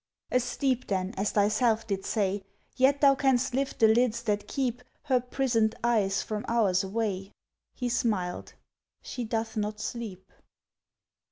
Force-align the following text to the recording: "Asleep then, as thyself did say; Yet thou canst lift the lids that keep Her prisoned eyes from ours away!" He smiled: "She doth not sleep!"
"Asleep 0.31 0.87
then, 0.87 1.13
as 1.15 1.29
thyself 1.31 1.85
did 1.85 2.03
say; 2.05 2.41
Yet 2.75 3.01
thou 3.01 3.13
canst 3.13 3.53
lift 3.53 3.77
the 3.77 3.87
lids 3.87 4.23
that 4.23 4.47
keep 4.47 4.81
Her 5.03 5.19
prisoned 5.19 5.75
eyes 5.83 6.23
from 6.23 6.43
ours 6.47 6.83
away!" 6.83 7.33
He 7.75 7.87
smiled: 7.87 8.55
"She 9.03 9.23
doth 9.23 9.55
not 9.55 9.79
sleep!" 9.79 10.31